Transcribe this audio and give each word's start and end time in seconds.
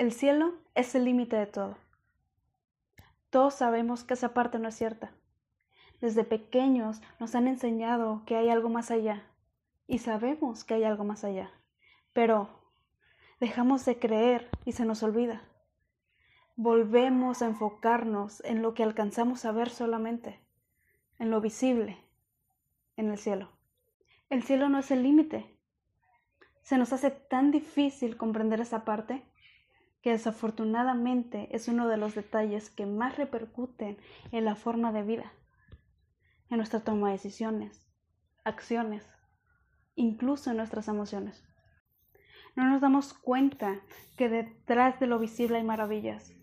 El 0.00 0.12
cielo 0.12 0.54
es 0.74 0.94
el 0.94 1.04
límite 1.04 1.36
de 1.36 1.44
todo. 1.44 1.76
Todos 3.28 3.52
sabemos 3.52 4.02
que 4.02 4.14
esa 4.14 4.32
parte 4.32 4.58
no 4.58 4.66
es 4.66 4.74
cierta. 4.74 5.12
Desde 6.00 6.24
pequeños 6.24 7.02
nos 7.18 7.34
han 7.34 7.46
enseñado 7.46 8.22
que 8.24 8.36
hay 8.36 8.48
algo 8.48 8.70
más 8.70 8.90
allá 8.90 9.26
y 9.86 9.98
sabemos 9.98 10.64
que 10.64 10.72
hay 10.72 10.84
algo 10.84 11.04
más 11.04 11.22
allá, 11.22 11.50
pero 12.14 12.48
dejamos 13.40 13.84
de 13.84 13.98
creer 13.98 14.48
y 14.64 14.72
se 14.72 14.86
nos 14.86 15.02
olvida. 15.02 15.42
Volvemos 16.56 17.42
a 17.42 17.46
enfocarnos 17.48 18.42
en 18.46 18.62
lo 18.62 18.72
que 18.72 18.84
alcanzamos 18.84 19.44
a 19.44 19.52
ver 19.52 19.68
solamente, 19.68 20.40
en 21.18 21.30
lo 21.30 21.42
visible, 21.42 21.98
en 22.96 23.10
el 23.10 23.18
cielo. 23.18 23.50
El 24.30 24.44
cielo 24.44 24.70
no 24.70 24.78
es 24.78 24.90
el 24.92 25.02
límite. 25.02 25.58
Se 26.62 26.78
nos 26.78 26.94
hace 26.94 27.10
tan 27.10 27.50
difícil 27.50 28.16
comprender 28.16 28.62
esa 28.62 28.86
parte 28.86 29.26
que 30.02 30.10
desafortunadamente 30.10 31.48
es 31.54 31.68
uno 31.68 31.88
de 31.88 31.96
los 31.96 32.14
detalles 32.14 32.70
que 32.70 32.86
más 32.86 33.16
repercuten 33.16 33.98
en 34.32 34.44
la 34.44 34.56
forma 34.56 34.92
de 34.92 35.02
vida, 35.02 35.32
en 36.48 36.56
nuestra 36.56 36.80
toma 36.80 37.08
de 37.08 37.14
decisiones, 37.14 37.86
acciones, 38.44 39.06
incluso 39.94 40.50
en 40.50 40.56
nuestras 40.56 40.88
emociones. 40.88 41.44
No 42.56 42.64
nos 42.64 42.80
damos 42.80 43.12
cuenta 43.12 43.80
que 44.16 44.28
detrás 44.28 44.98
de 45.00 45.06
lo 45.06 45.18
visible 45.18 45.58
hay 45.58 45.64
maravillas, 45.64 46.34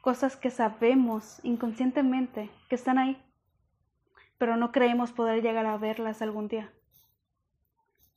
cosas 0.00 0.36
que 0.36 0.50
sabemos 0.50 1.40
inconscientemente 1.44 2.50
que 2.68 2.74
están 2.74 2.98
ahí, 2.98 3.22
pero 4.38 4.56
no 4.56 4.72
creemos 4.72 5.12
poder 5.12 5.42
llegar 5.42 5.66
a 5.66 5.76
verlas 5.76 6.22
algún 6.22 6.48
día. 6.48 6.72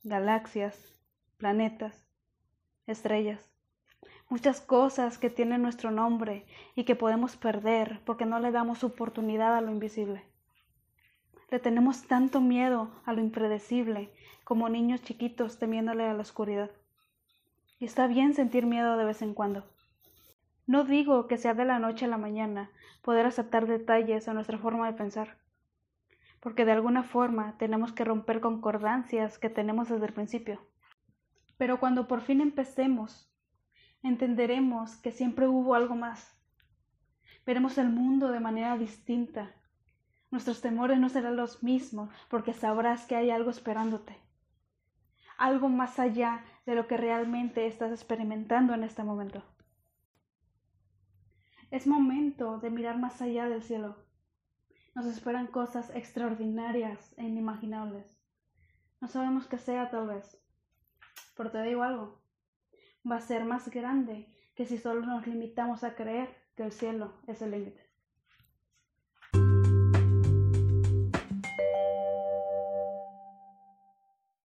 Galaxias, 0.02 0.96
planetas, 1.36 2.06
estrellas 2.86 3.50
muchas 4.30 4.60
cosas 4.60 5.18
que 5.18 5.28
tienen 5.28 5.60
nuestro 5.60 5.90
nombre 5.90 6.46
y 6.76 6.84
que 6.84 6.94
podemos 6.94 7.36
perder 7.36 8.00
porque 8.06 8.24
no 8.24 8.38
le 8.38 8.52
damos 8.52 8.84
oportunidad 8.84 9.56
a 9.56 9.60
lo 9.60 9.72
invisible. 9.72 10.24
Le 11.50 11.58
tenemos 11.58 12.06
tanto 12.06 12.40
miedo 12.40 12.90
a 13.04 13.12
lo 13.12 13.20
impredecible 13.20 14.12
como 14.44 14.68
niños 14.68 15.02
chiquitos 15.02 15.58
temiéndole 15.58 16.06
a 16.06 16.14
la 16.14 16.22
oscuridad. 16.22 16.70
Y 17.80 17.86
está 17.86 18.06
bien 18.06 18.34
sentir 18.34 18.66
miedo 18.66 18.96
de 18.96 19.04
vez 19.04 19.20
en 19.20 19.34
cuando. 19.34 19.64
No 20.64 20.84
digo 20.84 21.26
que 21.26 21.36
sea 21.36 21.54
de 21.54 21.64
la 21.64 21.80
noche 21.80 22.04
a 22.04 22.08
la 22.08 22.18
mañana 22.18 22.70
poder 23.02 23.26
aceptar 23.26 23.66
detalles 23.66 24.28
a 24.28 24.34
nuestra 24.34 24.58
forma 24.58 24.86
de 24.86 24.96
pensar, 24.96 25.38
porque 26.38 26.64
de 26.64 26.72
alguna 26.72 27.02
forma 27.02 27.56
tenemos 27.58 27.92
que 27.92 28.04
romper 28.04 28.40
concordancias 28.40 29.38
que 29.40 29.50
tenemos 29.50 29.88
desde 29.88 30.06
el 30.06 30.12
principio. 30.12 30.60
Pero 31.58 31.80
cuando 31.80 32.06
por 32.06 32.20
fin 32.20 32.40
empecemos 32.40 33.29
entenderemos 34.02 34.96
que 34.96 35.12
siempre 35.12 35.48
hubo 35.48 35.74
algo 35.74 35.94
más. 35.94 36.36
Veremos 37.46 37.78
el 37.78 37.88
mundo 37.90 38.28
de 38.28 38.40
manera 38.40 38.76
distinta. 38.76 39.54
Nuestros 40.30 40.60
temores 40.60 40.98
no 40.98 41.08
serán 41.08 41.36
los 41.36 41.62
mismos 41.62 42.10
porque 42.28 42.52
sabrás 42.52 43.06
que 43.06 43.16
hay 43.16 43.30
algo 43.30 43.50
esperándote. 43.50 44.16
Algo 45.36 45.68
más 45.68 45.98
allá 45.98 46.44
de 46.66 46.74
lo 46.74 46.86
que 46.86 46.96
realmente 46.96 47.66
estás 47.66 47.90
experimentando 47.90 48.74
en 48.74 48.84
este 48.84 49.02
momento. 49.02 49.42
Es 51.70 51.86
momento 51.86 52.58
de 52.58 52.70
mirar 52.70 52.98
más 52.98 53.20
allá 53.22 53.48
del 53.48 53.62
cielo. 53.62 53.96
Nos 54.94 55.06
esperan 55.06 55.46
cosas 55.46 55.90
extraordinarias 55.94 57.14
e 57.16 57.24
inimaginables. 57.24 58.20
No 59.00 59.08
sabemos 59.08 59.46
qué 59.46 59.56
sea 59.56 59.88
tal 59.90 60.08
vez. 60.08 60.36
Pero 61.36 61.50
te 61.50 61.62
digo 61.62 61.82
algo 61.82 62.20
va 63.08 63.16
a 63.16 63.20
ser 63.20 63.44
más 63.44 63.68
grande 63.70 64.34
que 64.54 64.66
si 64.66 64.78
solo 64.78 65.06
nos 65.06 65.26
limitamos 65.26 65.84
a 65.84 65.94
creer 65.94 66.28
que 66.56 66.64
el 66.64 66.72
cielo 66.72 67.20
es 67.26 67.42
el 67.42 67.52
límite. 67.52 67.89